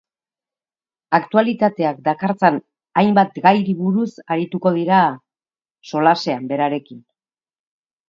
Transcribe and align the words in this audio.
Aktualitateak 1.17 1.99
dakartzan 2.07 2.57
hainbat 3.03 3.37
gairi 3.45 3.77
buruz 3.85 4.09
arituko 4.39 4.75
dira 4.81 5.05
solasean 5.93 6.53
berarekin. 6.55 7.09